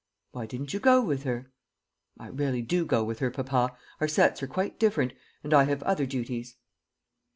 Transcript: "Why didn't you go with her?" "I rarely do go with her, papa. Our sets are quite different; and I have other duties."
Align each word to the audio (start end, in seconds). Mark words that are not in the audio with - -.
"Why 0.31 0.47
didn't 0.47 0.73
you 0.73 0.79
go 0.79 1.03
with 1.05 1.25
her?" 1.25 1.51
"I 2.17 2.29
rarely 2.29 2.63
do 2.63 2.85
go 2.87 3.03
with 3.03 3.19
her, 3.19 3.29
papa. 3.29 3.77
Our 3.99 4.07
sets 4.07 4.41
are 4.41 4.47
quite 4.47 4.79
different; 4.79 5.13
and 5.43 5.53
I 5.53 5.65
have 5.65 5.83
other 5.83 6.07
duties." 6.07 6.57